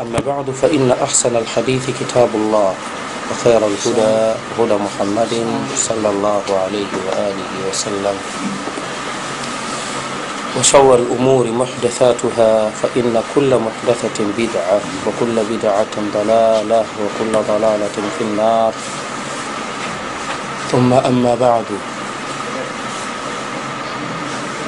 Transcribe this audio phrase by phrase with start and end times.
[0.00, 2.74] أما بعد فإن أحسن الحديث كتاب الله
[3.30, 5.34] وخير الهدى هدى محمد
[5.76, 8.16] صلى الله عليه وآله وسلم.
[10.58, 18.72] وشر الأمور محدثاتها فإن كل محدثة بدعة وكل بدعة ضلالة وكل ضلالة في النار.
[20.72, 21.64] ثم أما بعد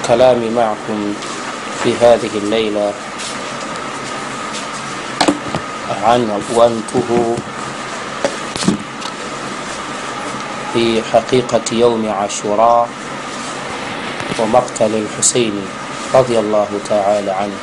[0.08, 1.14] كلامي معكم
[1.84, 2.92] في هذه الليلة.
[6.03, 7.35] عنونته
[10.73, 12.89] في حقيقة يوم عاشوراء
[14.39, 15.55] ومقتل الحسين
[16.13, 17.57] radhiallahu taala anhu.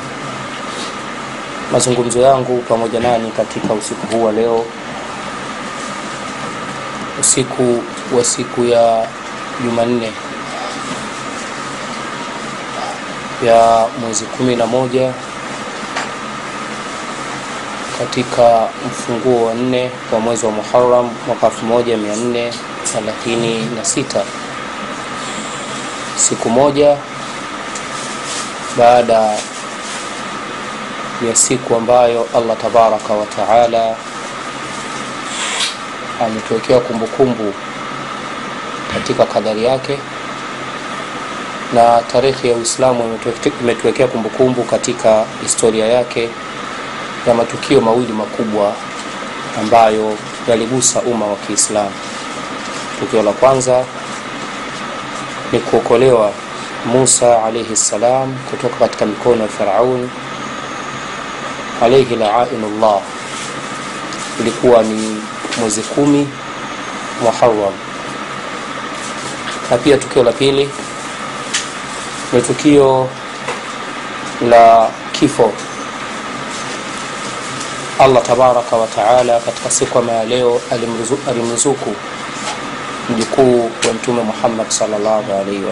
[1.72, 4.64] Mazungumzo yangu pamoja nani katika usiku huu wa leo,
[7.20, 7.82] usiku
[8.16, 9.06] wa siku ya
[9.64, 10.12] Jumanne
[13.46, 15.12] ya mwezi kumi na moja
[17.99, 24.23] katika mfunguo wa nne wa mwezi wa Muharram mwaka 1436
[26.15, 26.97] siku moja
[28.77, 29.13] baada
[31.27, 33.95] ya siku ambayo Allah tabaraka wa taala
[36.25, 37.53] ametuwekea kumbukumbu
[38.93, 39.97] katika kadari yake
[41.73, 43.19] na tarehe ya Uislamu
[43.61, 46.29] imetuwekea kumbukumbu katika historia yake
[47.27, 48.73] ya matukio mawili makubwa
[49.61, 51.91] ambayo yaligusa umma wa Kiislamu.
[52.99, 53.85] Tukio la kwanza
[55.51, 56.31] ni kuokolewa
[56.85, 60.09] Musa alayhi salam kutoka katika mikono ya Firaun
[61.81, 63.01] alayhi la'inullah.
[64.39, 65.21] Ilikuwa ni
[65.59, 66.27] mwezi kumi
[67.23, 67.73] Muharram,
[69.71, 70.69] na pia tukio la pili
[72.33, 73.09] ni tukio
[74.49, 75.53] la kifo
[77.99, 80.61] Allah tabaraka wa taala katika siku kama ya leo
[81.27, 81.95] alimruzuku
[83.09, 85.63] mjukuu wa Mtume Muhammad sallallahu alaihi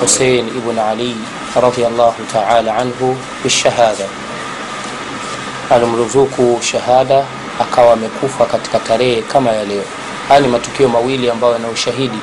[0.00, 1.16] Husein ibn Ali
[1.62, 4.04] radhiyallahu taala anhu bishahada,
[5.70, 7.24] alimruzuku shahada
[7.60, 9.84] akawa amekufa katika tarehe kama ya leo.
[10.28, 12.18] Haya ni matukio mawili ambayo yana ushahidi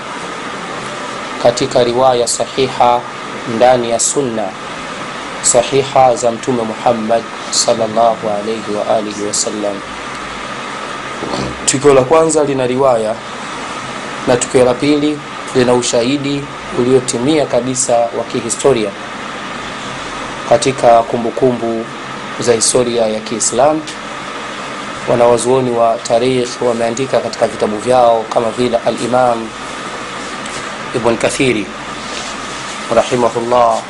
[1.43, 3.01] katika riwaya sahiha
[3.55, 4.43] ndani ya sunna
[5.45, 9.75] sahiha za Mtume Muhammad sallallahu alayhi wa alihi wasallam.
[11.65, 13.15] Tukio la kwanza lina riwaya
[14.27, 15.19] na tukio la pili
[15.55, 16.43] lina ushahidi
[16.79, 18.89] uliotimia kabisa wa kihistoria
[20.49, 21.85] katika kumbukumbu kumbu
[22.39, 23.81] za historia ya Kiislamu.
[25.09, 29.47] Wanawazuoni wa tarikh wameandika katika vitabu vyao kama vile al-Imam
[30.95, 31.65] Ibn Kathiri
[32.95, 33.81] rahimahullah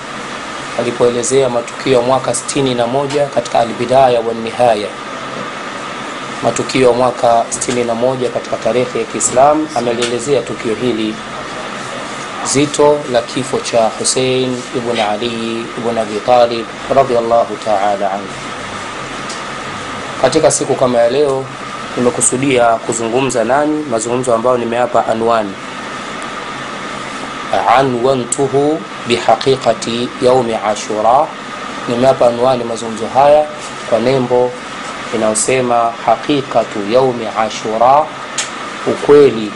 [0.80, 4.88] alipoelezea matukio ya mwaka 61 katika Albidaya wa Nihaya,
[6.44, 11.16] matukio ya mwaka 61 katika tarehe ya Kiislamu, amelielezea tukio hili
[12.54, 16.66] zito la kifo cha Hussein ibn Ali ibn Abi Talib
[17.66, 18.28] ta'ala anhu.
[20.22, 21.46] Katika siku kama ya leo,
[21.98, 25.54] nimekusudia kuzungumza nani, mazungumzo ambayo nimeapa anwani
[27.68, 31.28] anwantuhu bihaqiqati yaumi ashura.
[31.90, 33.46] Nimeapa anwani mazungumzo haya
[33.90, 34.52] kwa nembo
[35.16, 38.04] inayosema haqiqatu yaumi ashura,
[38.88, 39.52] ukweli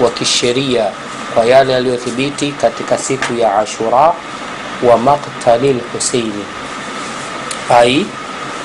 [0.00, 0.86] wa kisheria
[1.34, 4.12] kwa yale yaliyothibiti katika siku ya Ashura,
[4.90, 6.44] wa maktali lhuseini,
[7.70, 8.06] ai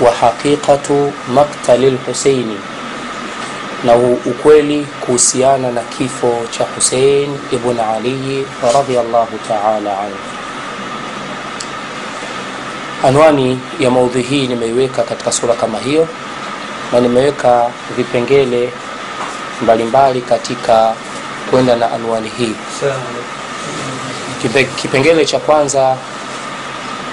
[0.01, 2.57] wa haqiqatu maktali lhuseini
[3.83, 3.95] na
[4.25, 10.17] ukweli kuhusiana na kifo cha Hussein ibn Ali radhiallahu ta'ala anhu.
[13.03, 16.07] Anwani ya maudhui hii nimeiweka katika sura kama hiyo,
[16.91, 18.69] na nimeweka vipengele
[19.61, 20.93] mbalimbali katika
[21.51, 22.55] kwenda na anwani hii.
[24.81, 25.97] Kipengele cha kwanza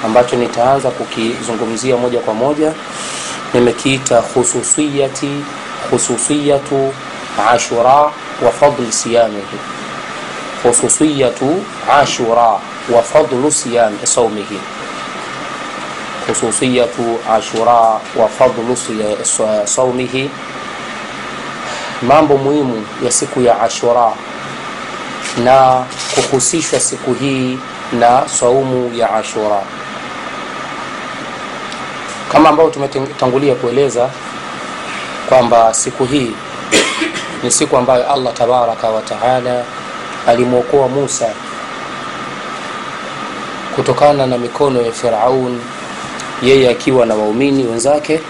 [0.04, 2.72] ambacho nitaanza kukizungumzia moja kwa moja
[3.54, 5.30] nimekiita khususiyati
[5.90, 6.92] khususiyatu
[7.52, 8.10] ashura
[8.44, 9.58] wa fadl siyamihi,
[10.62, 11.62] khususiyatu
[12.00, 12.58] ashura
[12.94, 14.58] wa fadlu siyam saumihi,
[16.26, 18.76] khususiyatu ashura wa fadlu
[19.64, 20.30] saumihi,
[22.02, 24.12] mambo muhimu ya siku ya Ashura
[25.44, 25.84] na
[26.14, 27.58] kuhusishwa siku hii
[27.98, 29.62] na saumu ya Ashura,
[32.34, 34.10] kama ambavyo tumetangulia kueleza
[35.28, 36.32] kwamba siku hii
[37.42, 39.64] ni siku ambayo Allah tabaraka wa taala
[40.26, 41.28] alimwokoa Musa
[43.76, 45.60] kutokana na mikono ya Firaun
[46.42, 48.20] yeye akiwa na waumini wenzake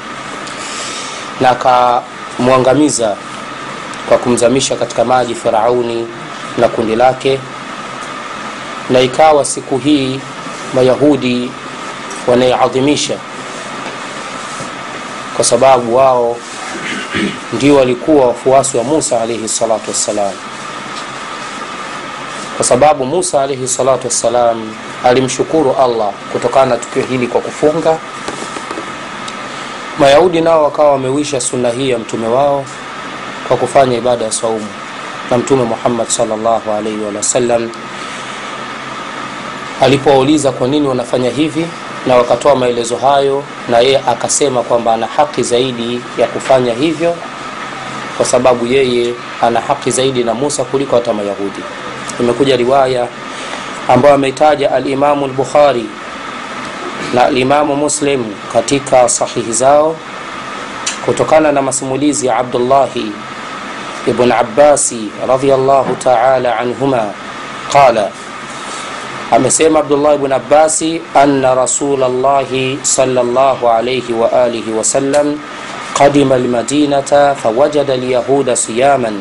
[1.40, 3.16] na akamwangamiza
[4.08, 6.08] kwa kumzamisha katika maji firauni
[6.58, 7.40] na kundi lake.
[8.90, 10.20] Na ikawa siku hii
[10.74, 11.50] mayahudi
[12.26, 13.18] wanaiadhimisha
[15.36, 16.36] kwa sababu wao
[17.52, 20.32] ndio walikuwa wafuasi wa musa alayhi salatu wassalam.
[22.56, 27.98] Kwa sababu musa alayhi salatu wassalam alimshukuru allah kutokana na tukio hili kwa kufunga.
[29.98, 32.64] Mayahudi nao wakawa wamewisha sunna hii ya mtume wao
[33.48, 34.66] kwa kufanya ibada ya saumu
[35.31, 37.70] na mtume muhammad salllahu alaihi wasallam
[39.81, 41.66] alipowauliza kwa nini wanafanya hivi
[42.06, 47.16] na wakatoa maelezo hayo na yeye akasema kwamba ana haki zaidi ya kufanya hivyo
[48.16, 51.60] kwa sababu yeye ana haki zaidi na musa kuliko hata mayahudi.
[52.20, 53.06] Imekuja riwaya
[53.88, 55.86] ambayo ameitaja alimamu lbukhari
[57.14, 59.96] na alimamu muslim katika sahihi zao
[61.04, 63.12] kutokana na masimulizi ya abdullahi
[64.06, 67.10] ibn abasi radiallahu taala anhuma.
[67.72, 68.10] Qala
[69.34, 75.34] amesema abdullah ibn abbasi anna rasulllahi salllahu alaihi waalihi wasallam
[75.98, 79.19] qadima lmadinata fawajada lyahuda siyaman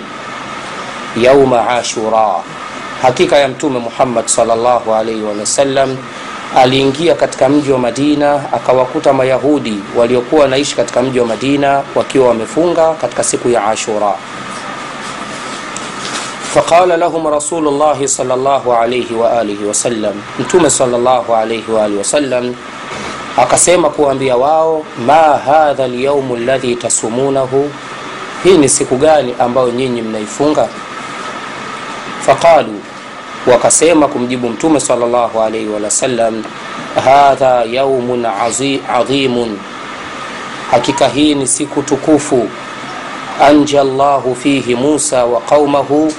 [1.18, 2.30] yauma ashura.
[3.01, 5.98] Hakika ya mtume muhammad salllahu alaihi wasallam
[6.56, 12.94] aliingia katika mji wa madina akawakuta mayahudi waliokuwa wanaishi katika mji wa madina wakiwa wamefunga
[12.94, 14.13] katika siku ya ashura
[16.55, 22.55] فقال لهم رسول الله صلى الله عليه وآله وسلم mtume صلى الله عليه وآله وسلم
[23.37, 25.14] akasema kuambia wao ma
[25.46, 27.70] hadha lyaumu ladhi tasumunahu
[28.44, 30.69] hii ni siku gani ambayo nyinyi mnaifunga
[32.26, 32.81] faqalu
[33.52, 36.43] wakasema kumjibu mtume salllahu alaihi wasallam
[37.05, 38.26] hadha yaumun
[38.94, 39.58] adhimun
[40.70, 42.49] hakika hii ni siku tukufu
[43.43, 46.12] anja llahu fihi musa wa qaumahu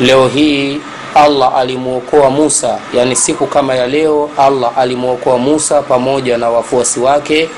[0.00, 0.80] leo hii
[1.14, 2.78] allah alimwokoa musa.
[2.94, 7.48] Yani siku kama ya leo allah alimwokoa musa pamoja na wafuasi wake.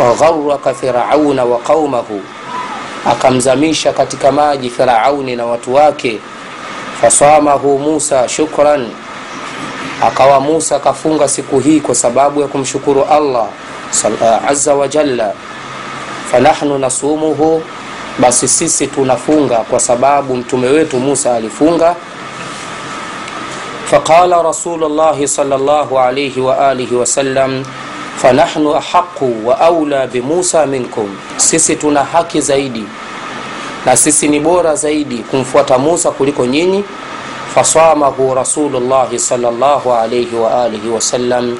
[0.00, 2.20] Wagharaka firauna wa qaumahu.
[3.10, 6.20] Akamzamisha katika maji firauni na watu wake.
[7.00, 8.88] Fasamahu musa shukran.
[10.02, 13.46] Akawa musa akafunga siku hii kwa sababu ya kumshukuru allah
[14.48, 15.32] aza wa jalla.
[16.32, 17.62] Fanahnu nasumuhu
[18.18, 21.94] basi sisi tunafunga kwa sababu mtume wetu musa alifunga.
[23.90, 27.64] Faqala rasulullahi salllahu alaihi waalihi wasallam
[28.16, 31.16] fanahnu ahaqu wa aula bimusa minkum.
[31.36, 32.84] Sisi tuna haki zaidi
[33.86, 36.84] na sisi ni bora zaidi kumfuata musa kuliko nyinyi.
[37.54, 41.58] Fasamahu rasulullahi salllahu alaihi waalihi wasallam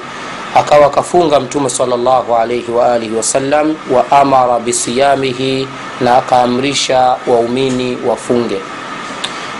[0.55, 5.67] akawa akafunga mtume salllahu alaihi waalihi wasallam wa amara bisiyamihi
[6.01, 8.61] na akaamrisha waumini wafunge.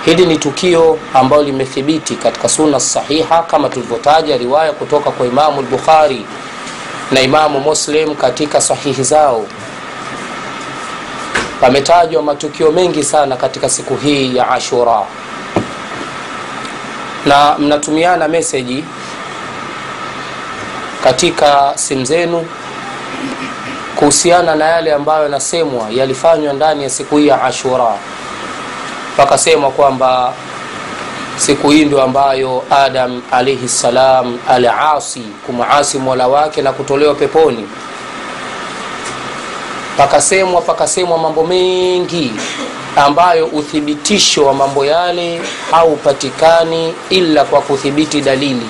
[0.05, 6.25] Hili ni tukio ambalo limethibiti katika suna sahiha kama tulivyotaja riwaya kutoka kwa imamu lbukhari
[7.11, 9.45] na imamu muslim katika sahihi zao.
[11.61, 15.01] Pametajwa matukio mengi sana katika siku hii ya ashura.
[17.25, 18.83] Na mnatumiana meseji
[21.05, 22.45] katika simu zenu
[23.95, 27.93] kuhusiana na yale ambayo yanasemwa yalifanywa ndani ya siku hii ya ashura.
[29.17, 30.33] Pakasemwa kwamba
[31.37, 37.67] siku hii ndio ambayo adam alaihi ssalam aliasi kumaasi mola wake na kutolewa peponi.
[39.97, 42.33] Pakasemwa pakasemwa mambo mengi
[42.95, 45.41] ambayo uthibitisho wa mambo yale
[45.71, 48.67] haupatikani ila kwa kuthibiti dalili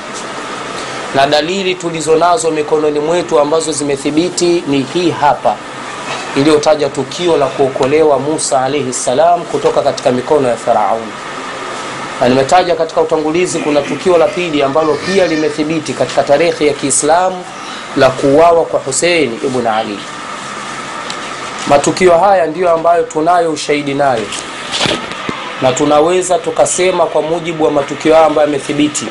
[1.15, 5.55] na dalili tulizonazo mikononi mwetu ambazo zimethibiti ni hii hapa.
[6.37, 11.11] Iliyotaja tukio la kuokolewa musa alaihi ssalam kutoka katika mikono ya farauni
[12.21, 17.43] na nimetaja katika utangulizi kuna tukio la pili ambalo pia limethibiti katika tarehe ya kiislamu
[17.97, 19.99] la kuuawa kwa husein ibn ali.
[21.67, 24.25] Matukio haya ndiyo ambayo tunayo ushahidi nayo.
[25.61, 29.05] Na tunaweza tukasema kwa mujibu wa matukio hayo ambayo yamethibiti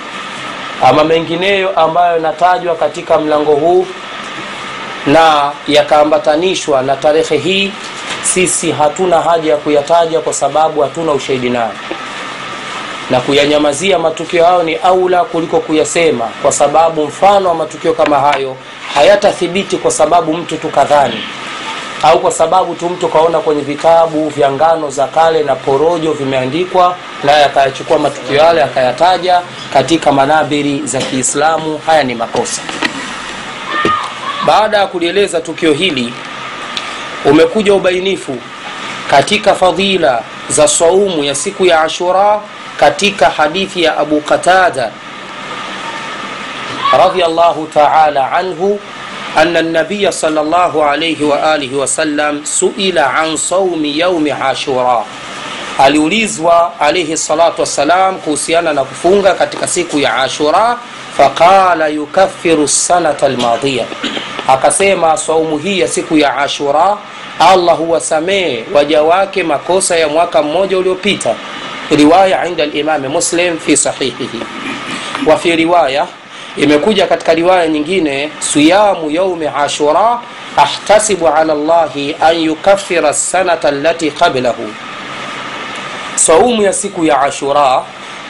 [0.82, 3.86] ama mengineyo ambayo yanatajwa katika mlango huu
[5.06, 7.72] na yakaambatanishwa na tarehe hii
[8.22, 11.72] sisi hatuna haja ya kuyataja kwa sababu hatuna ushahidi nayo.
[13.10, 18.56] Na kuyanyamazia matukio hayo ni aula kuliko kuyasema kwa sababu mfano wa matukio kama hayo
[18.94, 21.24] hayatathibiti kwa sababu mtu tukadhani
[22.04, 26.96] au kwa sababu tu mtu kaona kwenye vitabu vya ngano za kale na porojo vimeandikwa
[27.24, 29.40] naye akayachukua matukio yale akayataja
[29.72, 32.62] katika manabiri za kiislamu haya ni makosa.
[34.46, 36.14] Baada ya kulieleza tukio hili
[37.24, 38.36] umekuja ubainifu
[39.10, 42.40] katika fadhila za saumu ya siku ya ashura
[42.80, 44.90] katika hadithi ya abu qatada
[46.98, 48.80] radiallahu taala anhu
[49.37, 55.05] أن النبي صلى الله عليه وآله وسلم سئل عن صوم يوم عاشوراء
[55.79, 60.77] aliulizwa alaihi salatu wassalam kuhusiana na kufunga katika siku ya ashura
[61.17, 63.85] faqala yukaffiru sanata almadhiya
[64.47, 66.97] akasema saumu hii ya siku ya ashura
[67.39, 71.35] allah huwasamehe waja wake makosa ya mwaka mmoja uliopita
[71.97, 74.39] riwaya inda limami muslim fi sahihihi
[75.25, 76.07] wa fi riwaya
[76.56, 80.18] imekuja katika riwaya nyingine siyamu yaumi ashura
[80.56, 84.70] ahtasibu ala llahi an yukafira sanata allati qablahu.
[86.14, 87.82] Saumu ya siku ya ashura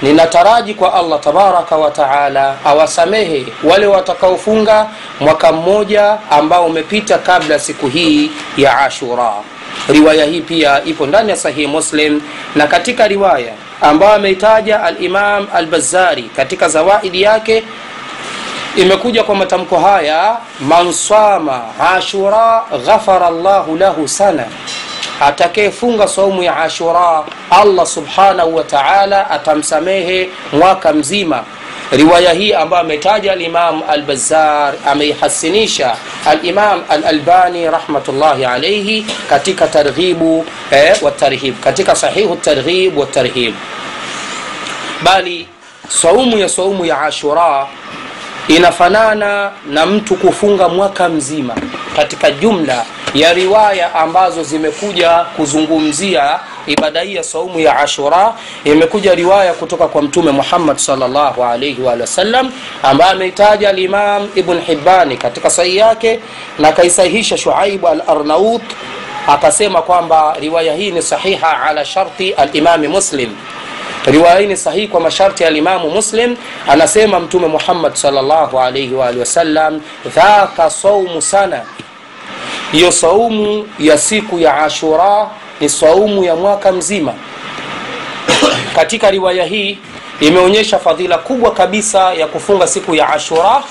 [0.02, 4.86] ninataraji kwa allah tabaraka wataala awasamehe wale watakaofunga
[5.20, 9.32] mwaka mmoja ambao umepita kabla siku hii ya ashura.
[9.88, 12.20] Riwaya hii pia ipo ndani ya sahihi muslim
[12.54, 17.62] na katika riwaya ambayo ameitaja alimam albazari katika zawaidi yake
[18.76, 21.62] imekuja kwa matamko haya man sama
[21.94, 24.44] ashura ghafara llahu lahu sana.
[25.20, 31.44] Atakayefunga saumu ya ashura allah subhanahu wa taala atamsamehe mwaka mzima.
[31.92, 41.60] Riwaya hii ambayo ametaja alimam albazar ameihasinisha alimam alalbani rahmatullahi alaihi katika targhibu eh, watarhib
[41.60, 43.54] katika sahihu targhib watarhib
[45.02, 45.48] bali
[45.88, 47.66] saumu ya saumu ya ashura
[48.48, 51.54] inafanana na mtu kufunga mwaka mzima
[51.96, 52.84] katika jumla
[53.14, 58.34] ya riwaya ambazo zimekuja kuzungumzia ibada hii ya saumu ya ashura.
[58.64, 65.16] Imekuja riwaya kutoka kwa mtume muhammad salllahu alaihi wa sallam ambaye ameitaja alimam ibn hibani
[65.16, 66.20] katika sahi yake
[66.58, 68.62] na akaisahihisha shuaibu al arnaut
[69.26, 73.30] akasema kwamba riwaya hii ni sahiha ala sharti alimami muslim
[74.06, 76.36] riwaya hii ni sahihi kwa masharti ya limamu muslim.
[76.68, 79.80] Anasema mtume muhammad salllahu alaihi waalihi wasallam
[80.14, 81.62] dhaka saumu sana.
[82.72, 85.30] Hiyo saumu ya siku ya ashura
[85.60, 87.14] ni saumu ya mwaka mzima.
[88.76, 89.78] Katika riwaya hii
[90.20, 93.62] imeonyesha fadhila kubwa kabisa ya kufunga siku ya ashura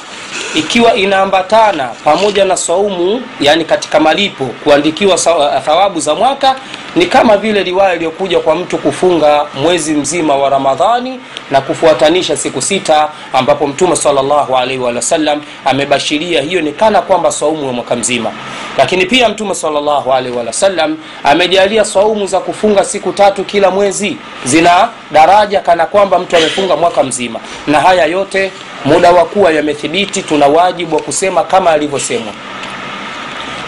[0.55, 5.17] ikiwa inaambatana pamoja na saumu yani katika malipo kuandikiwa
[5.65, 6.55] thawabu za mwaka
[6.95, 11.19] ni kama vile riwaya iliyokuja kwa mtu kufunga mwezi mzima wa ramadhani
[11.51, 17.65] na kufuatanisha siku sita ambapo mtume salllahu alaihi wasallam amebashiria hiyo ni kana kwamba saumu
[17.65, 18.31] ya mwaka mzima.
[18.77, 24.89] Lakini pia mtume salllahu alaihi wasallam amejalia saumu za kufunga siku tatu kila mwezi zina
[25.11, 27.39] daraja kana kwamba mtu amefunga mwaka mzima.
[27.67, 28.51] Na haya yote
[28.85, 32.33] muda wa kuwa yamethibiti tuna wajibu wa kusema kama alivyosemwa.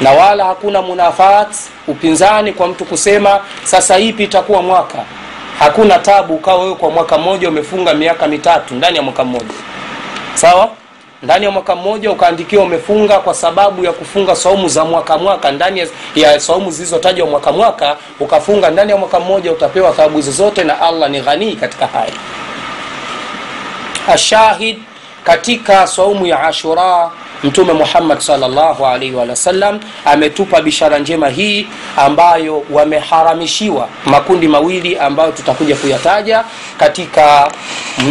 [0.02, 1.48] Na wala hakuna munafat
[1.88, 4.98] upinzani kwa mtu kusema sasa ipi itakuwa mwaka?
[5.60, 9.54] Hakuna tabu ukawa wewe kwa mwaka mmoja umefunga miaka mitatu ndani ya mwaka mmoja.
[10.34, 10.70] Sawa?
[11.24, 15.88] Ndani ya mwaka mmoja ukaandikiwa umefunga kwa sababu ya kufunga saumu za mwaka mwaka ndani
[16.16, 20.82] ya, saumu zilizotajwa mwaka mwaka ukafunga ndani ya mwaka mmoja utapewa thawabu hizo zote na
[20.82, 22.12] allah ni ghanii katika haya.
[24.08, 24.78] Ashahid
[25.26, 27.10] katika saumu ya ashura
[27.44, 31.68] mtume muhammad salllahu alaihi wasallam ametupa bishara njema hii
[31.98, 36.44] ambayo wameharamishiwa makundi mawili ambayo tutakuja kuyataja
[36.78, 37.52] katika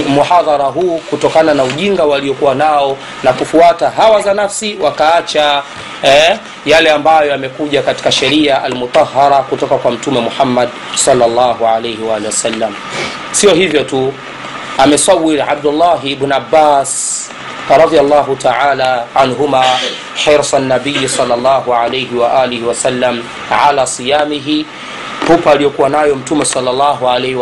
[0.09, 5.62] muhadhara huu kutokana na ujinga waliokuwa nao na kufuata hawa za nafsi wakaacha
[6.02, 12.75] eh, yale ambayo yamekuja katika sheria almutahara kutoka kwa mtume muhammad salllahu alaihi wasallam
[13.33, 14.12] sio hivyo tu
[14.78, 17.31] amesawir abdullahi ibn abbas
[17.71, 19.62] radillahu taala anhuma
[20.14, 22.64] hirsa nabiyi salllahu alaihi waalihi
[23.50, 24.66] ala siyamihi
[25.26, 27.35] pupa aliyokuwa nayo mtume salllahu alaihi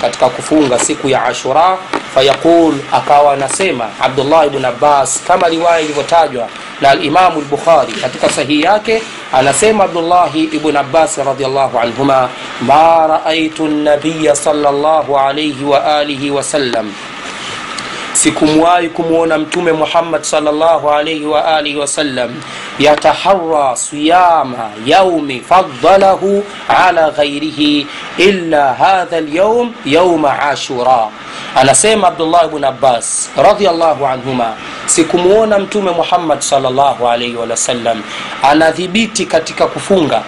[0.00, 1.78] katika kufunga siku ya ashura.
[2.14, 6.48] Fayaqul akawa anasema abdullah ibn abbas kama riwaya ilivyotajwa
[6.80, 9.02] na alimamu lbukhari katika sahihi yake
[9.34, 12.28] أنسيم عبد الله ابن عباس رضي الله عنهما
[12.62, 16.92] ما رأيت النبي صلى الله عليه وآله وسلم
[18.12, 22.30] sikumwahi kumwona mtume muhammad salllahu alaihi waalihi wasallam
[22.78, 27.86] yatahara siyama yaumi fadalahu ala ghairihi
[28.18, 31.08] illa hadha lyaum yauma ashura.
[31.56, 34.52] Anasema abdullah bn abbas radiallahu anhuma
[34.86, 37.08] sikumwona mtume muhammad salllahu
[38.42, 40.22] anadhibiti katika kufunga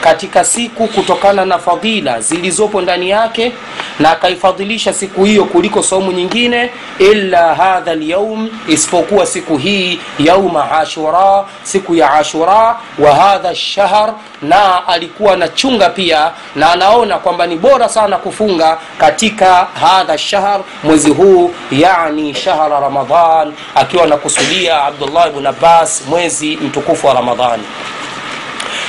[0.00, 3.52] katika siku kutokana na fadhila zilizopo ndani yake
[3.98, 11.44] na akaifadhilisha siku hiyo kuliko saumu nyingine illa hadha lyaum isipokuwa siku hii yauma ashura
[11.62, 17.88] siku ya ashura wa hadha lshahr na alikuwa anachunga pia na anaona kwamba ni bora
[17.88, 26.02] sana kufunga katika hadha shahr mwezi huu yani shahra ramadan akiwa anakusudia abdullah bn abbas
[26.08, 27.62] mwezi mtukufu wa ramadhani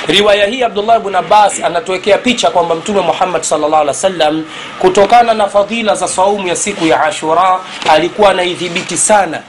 [0.08, 4.44] riwaya hii abdullah bn abbas anatuwekea picha kwamba mtume muhammad salllah alih
[4.78, 7.58] kutokana na fadhila za saumu ya siku ya ashura
[7.90, 9.42] alikuwa anaidhibiti sana.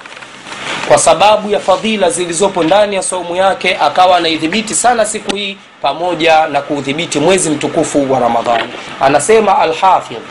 [0.88, 6.48] Kwa sababu ya fadhila zilizopo ndani ya saumu yake akawa anaidhibiti sana siku hii pamoja
[6.48, 8.70] na kuudhibiti mwezi mtukufu wa ramadhani.
[9.02, 10.22] Anasema alhafidh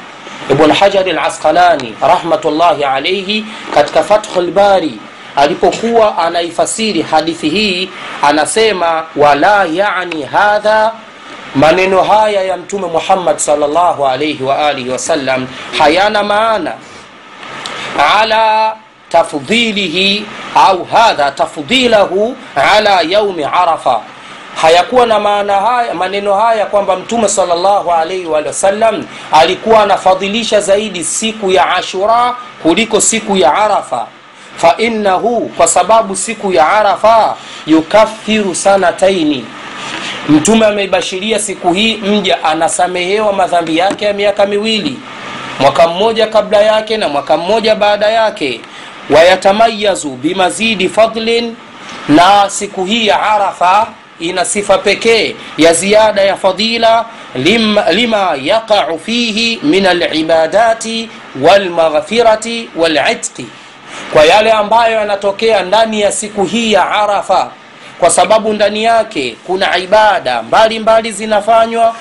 [0.50, 4.98] ibn hajari alasqalani rahmatullahi alaihi katika fathu lbari
[5.36, 7.90] alipokuwa anaifasiri hadithi hii
[8.22, 10.92] anasema wala yani hadha
[11.54, 15.46] maneno haya ya mtume muhammad salllahu waalihi wasallam
[15.78, 16.72] hayana maana.
[18.20, 18.76] Ala
[19.08, 22.36] tafdhilihi au hadha tafdhilahu
[22.74, 24.00] ala yaumi arafa.
[24.62, 31.04] Hayakuwa na maana haya maneno haya kwamba mtume salllahu alaihi wa sallam alikuwa anafadhilisha zaidi
[31.04, 34.06] siku ya ashura kuliko siku ya arafa
[34.56, 37.36] fainahu kwa sababu siku ya arafa
[37.66, 39.44] yukafiru sanataini
[40.28, 44.98] mtume ameibashiria siku hii mja anasamehewa madhambi yake ya miaka miwili
[45.60, 48.60] mwaka mmoja kabla yake na mwaka mmoja baada yake.
[49.10, 51.54] Wayatamayazu bimazidi fadlin
[52.08, 53.86] na siku hii ya arafa
[54.20, 61.08] ina sifa pekee ya ziada ya fadila lima, lima yaqau fihi min alibadati
[61.42, 63.46] walmaghfirati walitqi
[64.12, 67.50] kwa yale ambayo yanatokea ndani ya siku hii ya arafa
[68.00, 71.94] kwa sababu ndani yake kuna ibada mbalimbali mbali zinafanywa.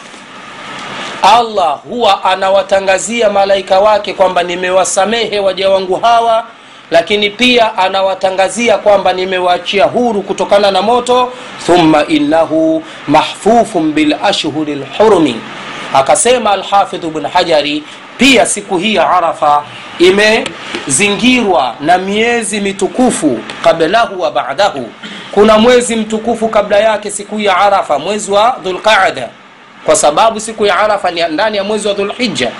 [1.21, 6.43] Allah huwa anawatangazia malaika wake kwamba nimewasamehe waja wangu hawa
[6.91, 11.33] lakini pia anawatangazia kwamba nimewaachia huru kutokana na moto.
[11.65, 15.35] Thumma innahu mahfufun bilashhuri lhurumi
[15.99, 17.83] akasema alhafidhu bn hajari
[18.17, 19.63] pia siku hii ya arafa
[19.99, 24.89] imezingirwa na miezi mitukufu qablahu wa badahu.
[25.31, 29.29] Kuna mwezi mtukufu kabla yake siku ya arafa mwezi wa dhulqaada
[29.85, 32.51] kwa sababu siku ya arafa ni ndani ya mwezi wa dhulhija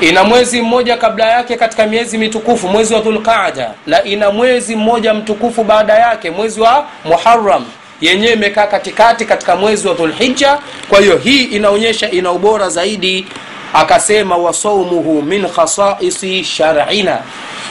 [0.00, 5.14] ina mwezi mmoja kabla yake katika miezi mitukufu mwezi wa dhulqaada na ina mwezi mmoja
[5.14, 7.64] mtukufu baada yake mwezi wa muharam
[8.00, 13.26] yenyewe imekaa katikati katika mwezi wa dhulhija kwa hiyo hii inaonyesha ina ubora zaidi.
[13.72, 17.18] Akasema wasaumuhu min khasaisi sharina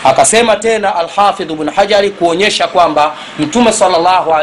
[0.04, 4.34] akasema tena alhafidh bn hajari kuonyesha kwamba mtume salllahu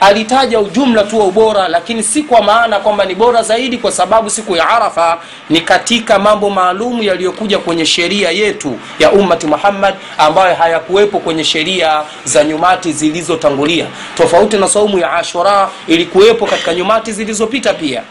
[0.00, 4.30] alitaja ujumla tu wa ubora lakini si kwa maana kwamba ni bora zaidi kwa sababu
[4.30, 5.18] siku ya arafa
[5.50, 12.02] ni katika mambo maalum yaliyokuja kwenye sheria yetu ya ummati muhammad ambayo hayakuwepo kwenye sheria
[12.24, 13.86] za nyumati zilizotangulia.
[14.16, 18.02] Tofauti na saumu ya ashura ilikuwepo katika nyumati zilizopita pia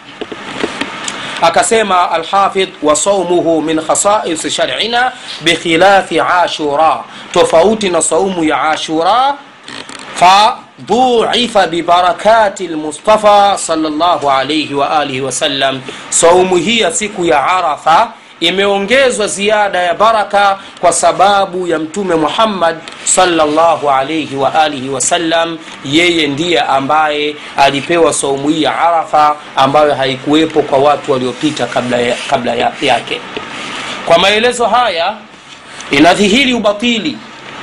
[1.41, 7.03] akasema alhafidh wa saumuhu min khasais sharina bikhilafi ashura.
[7.33, 9.35] Tofauti na saumu ya ashura
[10.15, 19.79] fadhuifa bibarakati lmustafa salllahu alaihi waalihi wasallam saumu hii ya siku ya arafa imeongezwa ziada
[19.79, 28.13] ya baraka kwa sababu ya mtume muhammad salllahu alaihi waalihi wasallam yeye ndiye ambaye alipewa
[28.13, 33.21] saumu hii ya arafa ambayo haikuwepo kwa watu waliopita kabla, ya, kabla ya, yake.
[34.05, 35.13] Kwa maelezo haya
[35.91, 37.17] inadhihiri ubatili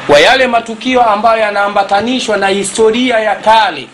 [0.08, 3.88] wa yale matukio ambayo yanaambatanishwa na historia ya kale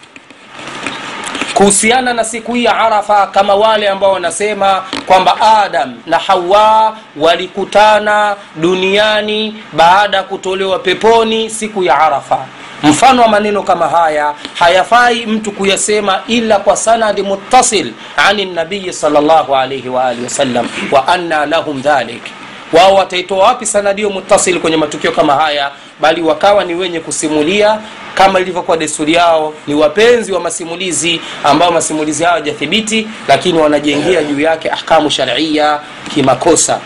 [1.54, 8.36] kuhusiana na siku hii ya arafa kama wale ambao wanasema kwamba adam na hawa walikutana
[8.56, 12.38] duniani baada ya kutolewa peponi siku ya arafa.
[12.82, 19.56] Mfano wa maneno kama haya hayafai mtu kuyasema ila kwa sanadi muttasil ani nabiyi salllahu
[19.56, 22.22] alaihi waalihi wasallam wa anna lahum dhalik.
[22.72, 25.70] Wao wataitoa wapi sanadio muttasil kwenye matukio kama haya
[26.02, 27.80] bali wakawa ni wenye kusimulia
[28.14, 34.40] kama ilivyokuwa desturi yao ni wapenzi wa masimulizi ambao masimulizi hayo hajathibiti lakini wanajengea juu
[34.40, 35.80] yake ahkamu sharia
[36.14, 36.80] kimakosa